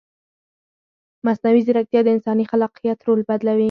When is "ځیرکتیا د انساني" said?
1.67-2.45